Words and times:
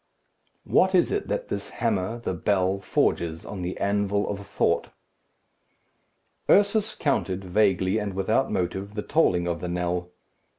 What 0.63 0.95
is 0.95 1.11
it 1.11 1.27
that 1.27 1.49
this 1.49 1.69
hammer, 1.69 2.17
the 2.17 2.33
bell, 2.33 2.79
forges 2.79 3.45
on 3.45 3.61
the 3.61 3.77
anvil 3.77 4.27
of 4.27 4.47
thought? 4.47 4.87
Ursus 6.49 6.95
counted, 6.95 7.43
vaguely 7.43 7.99
and 7.99 8.15
without 8.15 8.51
motive, 8.51 8.95
the 8.95 9.03
tolling 9.03 9.47
of 9.47 9.61
the 9.61 9.69
knell. 9.69 10.09